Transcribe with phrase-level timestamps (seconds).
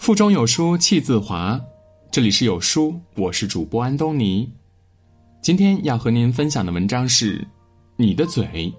[0.00, 1.60] 腹中有书气自华，
[2.10, 4.50] 这里是有书，我是主播安东尼。
[5.42, 7.46] 今天要和您分享的文章是：
[7.96, 8.72] 你的嘴，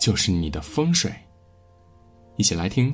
[0.00, 1.14] 就是你的风水。
[2.36, 2.92] 一起来听。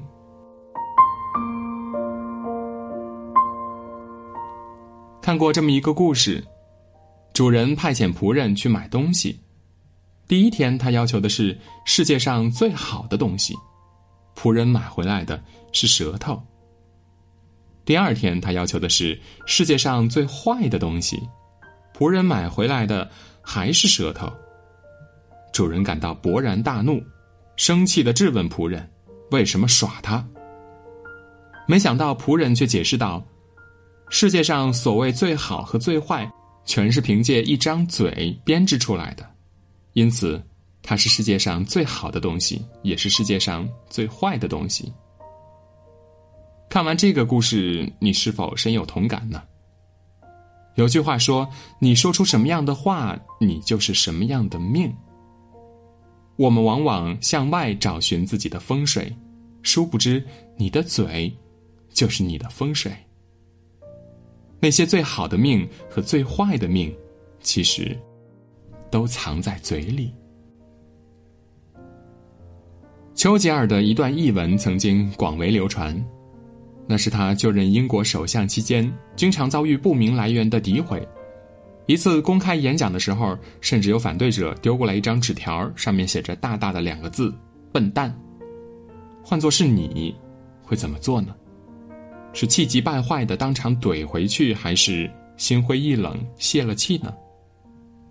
[5.23, 6.47] 看过这么一个故事，
[7.33, 9.41] 主人派遣仆人去买东西。
[10.28, 13.55] 第一天，他要求的是世界上最好的东西，
[14.37, 15.42] 仆人买回来的
[15.73, 16.38] 是舌头。
[17.84, 21.21] 第二天，他要求的是世界上最坏的东西，
[21.97, 23.11] 仆人买回来的
[23.43, 24.30] 还是舌头。
[25.52, 27.02] 主人感到勃然大怒，
[27.57, 28.88] 生气的质问仆人
[29.33, 30.24] ：“为什么耍他？”
[31.66, 33.24] 没想到仆人却解释道。
[34.09, 36.30] 世界上所谓最好和最坏，
[36.65, 39.24] 全是凭借一张嘴编织出来的，
[39.93, 40.43] 因此，
[40.83, 44.93] 它是世界上最好的东西，也是世界上最坏的东西。
[46.70, 49.43] 看完这个故事，你是否深有同感呢？
[50.76, 54.95] 有句话说：“你说出什么样的话，你就是什么样的命。”
[56.38, 59.13] 我们往往向外找寻自己的风水，
[59.63, 60.24] 殊不知
[60.57, 61.37] 你的嘴，
[61.93, 62.93] 就是你的风水。
[64.60, 66.94] 那些最好的命和最坏的命，
[67.41, 67.98] 其实
[68.93, 70.15] 都藏在嘴里。
[73.16, 76.00] 丘吉尔的一段译文曾经广为流传，
[76.91, 81.06] 那是他就任英国首相期间，经常遭遇不明来源的诋毁。
[81.87, 87.32] 一次公开演讲的时候，甚至有反对者丢过来一张纸条，上面写着大大的两个字
[87.71, 88.12] “笨蛋”。
[89.22, 90.12] 换作是你，
[90.65, 91.32] 会怎么做呢？
[92.32, 97.15] 是气急败坏的当场怼回去，还是心灰意冷泄了气呢？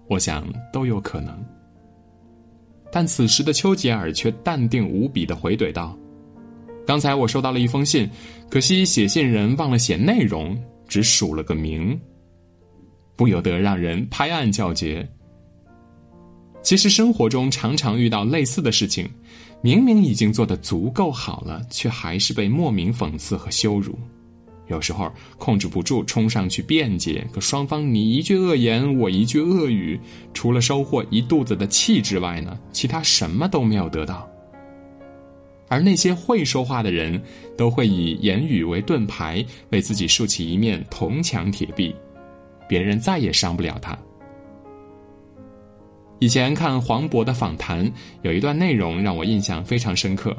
[0.07, 1.37] 我想都有可能。
[2.89, 5.97] 但此时的丘吉尔却淡定无比的回怼道
[6.85, 8.09] ：“刚才我收到了一封信，
[8.49, 11.99] 可惜写信人忘了写内容，只署了个名。”
[13.15, 15.07] 不由得让人拍案叫绝。
[16.61, 19.09] 其实生活中常常遇到类似的事情。
[19.61, 23.99] 明明已经做得足够好了，却还是被莫名讽刺和羞辱。
[24.67, 29.99] 有时候控制不住冲上去辩解，可双方你一句恶言，我一句恶语，
[30.33, 34.25] 除了收获一肚子的气之外呢，其他什么都没有得到。
[35.69, 37.21] 而那些会说话的人，
[37.55, 41.95] 都会以言语为盾牌，为自己竖起一面铜墙铁壁，
[42.67, 43.97] 别人再也伤不了他。
[46.19, 47.89] 以前看黄渤的访谈，
[48.23, 50.35] 有一段内容让我印象非常深刻。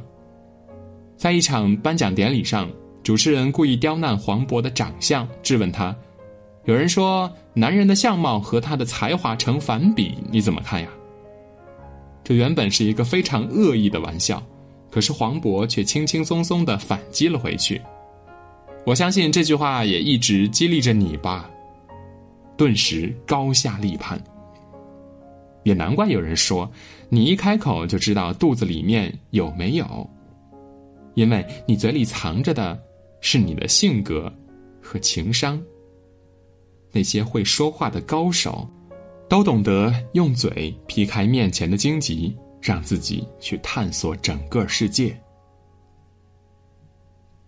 [1.16, 2.70] 在一场颁奖典礼上，
[3.02, 5.96] 主持人故意刁难黄渤的长相，质问他
[6.66, 10.88] ：“有人说男人的相貌和他的才华成反比，你怎么看呀？”
[12.22, 14.42] 这原本是一个非常恶意的玩笑，
[14.90, 17.80] 可是黄渤却轻轻松松的反击了回去。
[18.84, 21.50] 我相信这句话也一直激励着你吧。
[22.56, 24.22] 顿时高下立判。
[25.62, 26.70] 也难怪有人说，
[27.10, 30.08] 你一开口就知道肚子里面有没有，
[31.14, 32.78] 因为你嘴里藏着的
[33.20, 34.32] 是你的性格
[34.82, 35.60] 和情商。
[36.92, 38.66] 那些会说话的高手，
[39.28, 45.18] 都懂得用嘴劈开面前的荆棘，让自己去探索整个世界。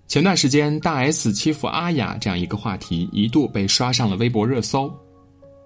[0.09, 4.93] 前段时间，大 S 欺负阿雅这样一个话题，一度被刷上了微博热搜。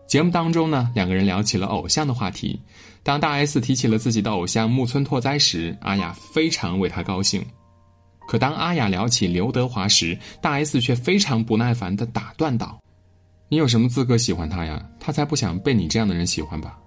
[0.06, 2.60] 节目当中呢，两个人聊起了偶像的话题。
[3.02, 7.44] 当大 S 提起了自己的偶像木村拓哉时，阿雅非常为他高兴。
[8.28, 12.78] 可当阿雅聊起刘德华时，大 S 却非常不耐烦的打断道
[13.48, 14.84] ：“你有什么资格喜欢他呀？
[15.00, 16.78] 他才不想被你这样的人喜欢吧。”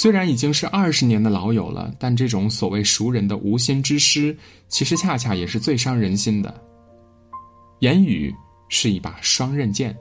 [0.00, 4.34] 虽然已经是二十年的老友了，但这种所谓熟人的无心之失，
[4.66, 6.58] 其实恰恰也是最伤人心的。
[7.80, 8.34] 言语
[8.70, 9.94] 是一把双刃剑。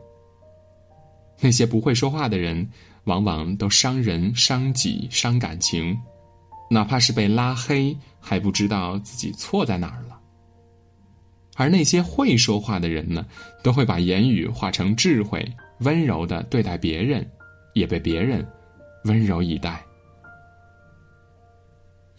[1.42, 2.66] 那些不会说话的人，
[3.04, 6.00] 往往都伤人、伤己、伤感情，
[6.72, 10.18] 哪怕是被拉黑，还不知道自己错在哪儿了。
[11.58, 13.26] 而那些会说话的人呢，
[13.62, 15.46] 都会把言语化成智慧，
[15.80, 17.30] 温柔的对待别人，
[17.74, 18.48] 也被别人
[19.04, 19.84] 温柔以待。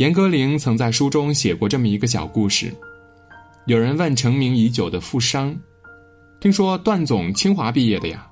[0.00, 2.74] 严歌苓曾在书中写过这么一个小故事：
[3.66, 5.54] 有人问成名已久的富商，
[6.40, 8.26] 听说段总清华毕业的呀？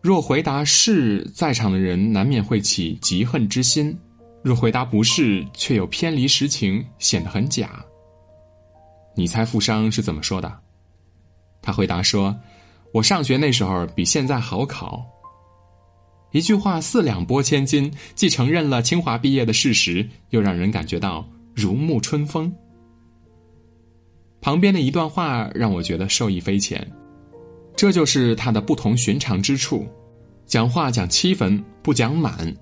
[0.00, 3.92] 若回答是，在场的人难免会起嫉恨之心；
[4.42, 7.80] 若回答不是，却又偏离实情，显得很假。
[9.14, 10.52] 你猜富商是怎么说的？
[11.62, 12.36] 他回答说
[12.92, 15.06] ：“我上学那时候比现在好考。”
[16.32, 22.52] 一句话四两拨千斤，既承认了清华毕业的事实，又让人感觉到如沐春风。
[24.40, 26.86] 旁边的一段话让我觉得受益匪浅，
[27.74, 29.86] 这就是他的不同寻常之处：
[30.46, 32.54] 讲话讲七分，不讲满，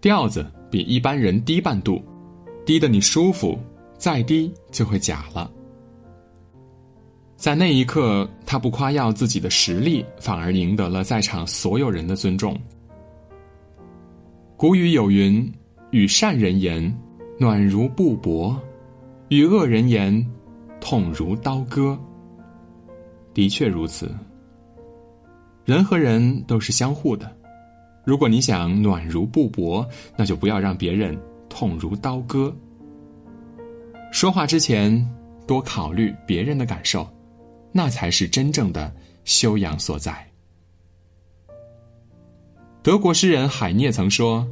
[0.00, 2.02] 调子比一般人低半度，
[2.64, 3.58] 低的你舒服，
[3.98, 5.50] 再低就会假了。
[7.36, 12.58] 在那一刻，他不夸耀自己的实力，反而赢得了在场所有人的尊重。
[14.62, 15.52] 古语有云
[15.90, 16.96] ：“与善人言，
[17.36, 18.56] 暖如布帛；
[19.26, 20.24] 与恶人言，
[20.80, 21.98] 痛如刀割。”
[23.34, 24.14] 的确如此。
[25.64, 27.28] 人和人都是相互的，
[28.04, 29.84] 如果你想暖如布帛，
[30.16, 32.54] 那就不要让别人痛如刀割。
[34.12, 35.04] 说话之前，
[35.44, 37.04] 多考虑别人的感受。
[37.72, 38.94] 那才是真正的
[39.24, 40.24] 修养所在。
[42.82, 44.44] 德国诗人海涅曾说：“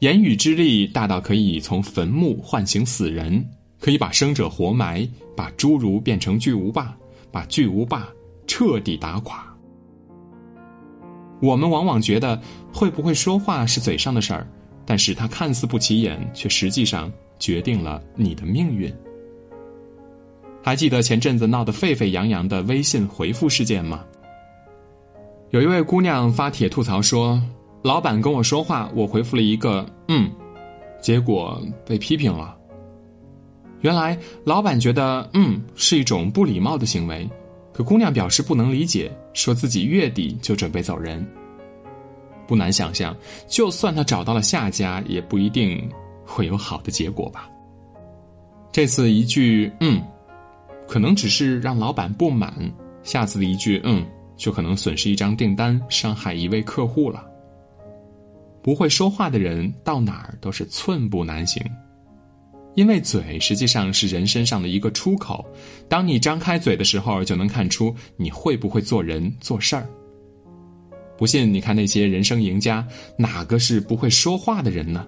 [0.00, 3.48] 言语之力大到可以从坟墓唤醒死人，
[3.78, 6.96] 可以把生者活埋，把侏儒变成巨无霸，
[7.30, 8.08] 把巨无霸
[8.48, 9.46] 彻底打垮。”
[11.40, 12.40] 我们往往觉得
[12.72, 14.44] 会不会说话是嘴上的事儿，
[14.84, 18.92] 但是它看似不起眼，却实际上决定了你的命运。
[20.60, 24.04] 还记得前阵子闹得沸沸扬扬的微信回复事件吗？
[25.54, 27.40] 有一位姑娘发帖吐槽说
[27.80, 30.28] ：“老板跟我说话，我回复了一个‘嗯’，
[31.00, 32.56] 结果被批评了。
[33.80, 37.30] 原来老板觉得‘嗯’是一种不礼貌的行为，
[37.72, 41.24] 可姑娘表示不能理解，说自己月底就准备走人。
[42.48, 43.16] 不难想象，
[43.46, 45.88] 就算她找到了下家，也不一定
[46.26, 47.48] 会有好的结果吧。
[48.72, 50.02] 这次一句‘嗯’。”
[50.88, 52.52] 可能只是让老板不满，
[53.04, 54.04] 下次的一句“嗯”
[54.36, 57.24] 就可能损失一张订单，伤害一位客户了。
[58.62, 61.62] 不会说话的人到哪儿都是寸步难行，
[62.74, 65.44] 因为嘴实际上是人身上的一个出口。
[65.88, 69.86] 当你张开嘴的时候，就能看出你会不会做人做事儿。
[71.16, 72.86] 不信，你看那些人生赢家，
[73.18, 75.06] 哪个是不会说话的人呢？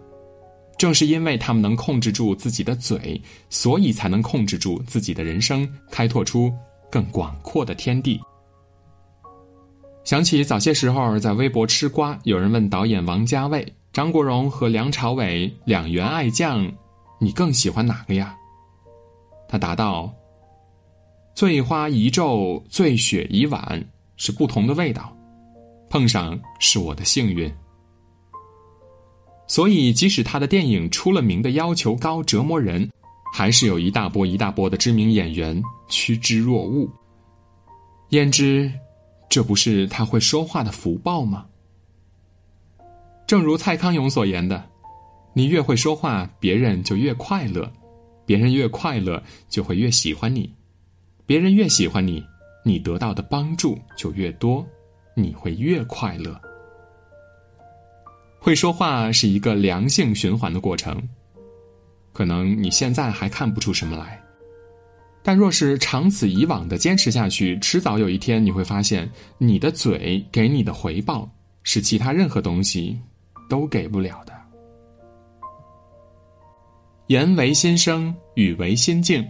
[0.79, 3.19] 正是因为他们能控制住自己的嘴，
[3.49, 6.53] 所以才能控制住自己的人生，开拓出
[6.91, 8.21] 更广阔的天地。
[10.07, 16.73] 想起早些时候在微博吃瓜，有人问导演王家卫、张国荣和梁朝伟两员爱将，
[17.19, 18.33] 你更喜欢哪个呀？
[19.49, 20.15] 他答道
[21.35, 23.85] ：“醉花一昼，醉雪一晚，
[24.17, 25.13] 是不同的味道，
[25.91, 27.53] 碰上是我的幸运。”
[29.49, 32.89] 所以，即使他的电影出了名的要求高、折磨人，
[33.35, 36.89] 还是有一大波一大波的知名演员趋之若鹜。
[38.11, 38.73] 焉知，
[39.37, 41.45] 这不是他会说话的福报吗？
[43.27, 44.65] 正如蔡康永所言的
[45.37, 47.71] ：“你越会说话，别人就越快乐；
[48.25, 50.49] 别人越快乐，就会越喜欢你；
[51.27, 52.25] 别人越喜欢你，
[52.65, 54.67] 你得到的帮助就越多，
[55.15, 56.41] 你会越快乐。”
[58.41, 61.07] 会说话是一个良性循环的过程，
[62.15, 64.19] 可能你现在还看不出什么来，
[65.27, 71.29] 但若是长此以往的坚持下去，迟早有一天你会发现，你的嘴给你的回报
[71.65, 72.97] 是其他任何东西
[73.49, 74.33] 都给不了的。
[77.09, 79.27] 言为心声，语为心境，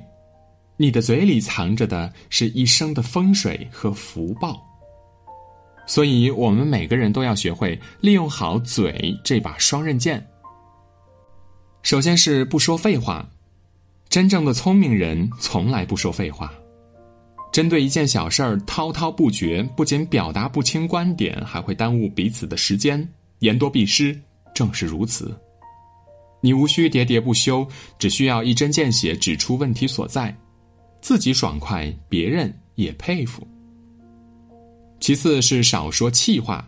[0.77, 4.63] 你的嘴里藏着的是一生的风水和福报。
[5.87, 10.23] 所以，我们每个人都要学会利用好嘴这把双刃剑。
[11.83, 13.27] 首先是不说废话，
[14.09, 16.53] 真正的聪明人从来不说废话。
[17.53, 23.07] 针对一件小事儿滔滔不绝，不仅表达不清观点，还会耽误彼此的时间，
[23.39, 24.19] 言多必失。
[24.55, 25.35] 正是如此，
[26.41, 27.67] 你无需喋喋不休，
[27.99, 30.35] 只需要一针见血指出问题所在，
[31.03, 33.47] 自己爽快，别人也佩服。
[34.99, 36.67] 其次是少说气话。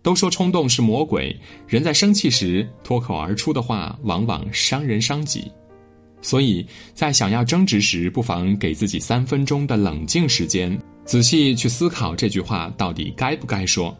[0.00, 5.50] 都说冲动是魔鬼，人在生气时脱口而出的话，往往伤人伤己。
[6.22, 13.96] 所以在想要争执时，不妨给自己三分钟的冷静时间，仔细去思考这句话到底该不该说。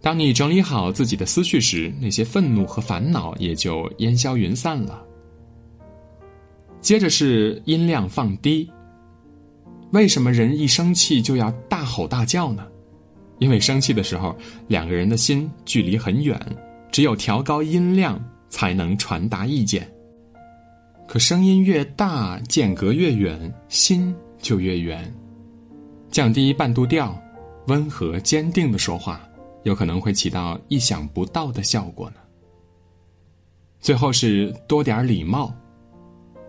[0.00, 5.00] 当你整理好自己的思绪时，那些愤怒和烦恼也就烟消云散了。
[6.80, 8.68] 接着是音量放低。
[9.92, 12.66] 为什么人一生气就要大吼大叫呢？
[13.38, 14.34] 因为生气的时候，
[14.68, 16.40] 两个人的心距离很远，
[16.90, 19.91] 只有调高音量才能传达意见。
[21.06, 25.12] 可声音越大，间隔越远，心就越远。
[26.10, 27.20] 降低半度调，
[27.66, 29.20] 温和坚定的说话，
[29.62, 32.16] 有可能会起到意想不到的效果呢。
[33.80, 35.54] 最后是多点礼貌。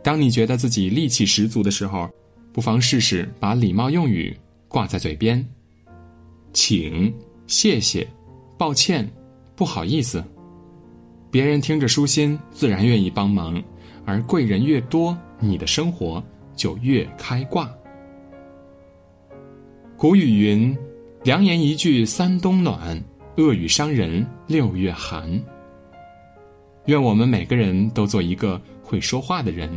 [0.04, 2.10] 当你觉得自己力气十足的时候。
[2.54, 4.32] 不妨试试把礼貌用语
[4.68, 5.44] 挂在嘴边。
[6.54, 7.12] 请、
[7.48, 8.08] 谢谢、
[8.60, 9.12] 抱歉、
[9.56, 10.24] 不好意思，
[11.32, 13.60] 别人听着舒心，自然愿意帮忙。
[14.06, 16.24] 而贵人越多，你的生活
[16.56, 17.70] 就越开挂。
[19.98, 20.78] 古语云
[21.24, 23.02] ：“良言一句三冬暖，
[23.38, 25.42] 恶语伤人六月寒。”
[26.88, 29.70] 愿我们每个人都做一个会说话的人，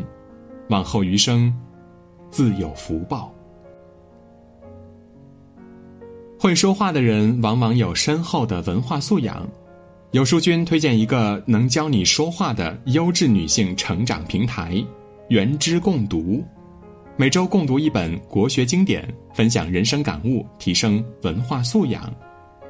[0.71, 1.55] 往后余生
[2.31, 3.33] 自有福报。
[6.39, 9.49] 会说话的人往往有深厚的文化素养。
[10.13, 14.83] 有书君推荐一个能教你说话的优质女性成长平台——
[15.29, 16.43] 原知共读，
[17.17, 22.11] 每周共读一本国学经典，分享人生感悟，提升文化素养。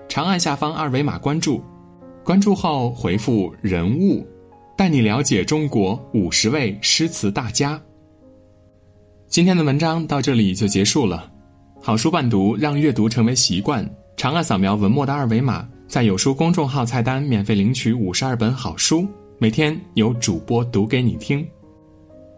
[0.09, 1.63] 长按下方二维码关注，
[2.25, 4.27] 关注后回复“人物”，
[4.77, 7.81] 带你了解中国五十位诗词大家。
[9.29, 11.31] 今天的文章到这里就结束了。
[11.83, 13.89] 好书伴读，让阅读成为习惯。
[14.17, 15.69] 长按扫描文末的二维码。
[15.97, 21.43] 在有书公众号菜单免费领取五十二本好书，每天有主播读给你听。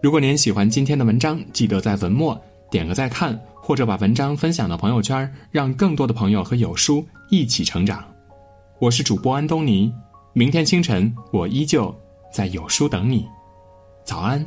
[0.00, 8.04] 如果您喜欢今天的文章，记得在文末点个再看，或者把文章分享到朋友圈，让更多的朋友和有书一起成长。
[8.78, 9.92] 我是主播安东尼，
[10.34, 11.92] 明天清晨我依旧
[12.32, 13.26] 在有书等你，
[14.04, 14.46] 早安。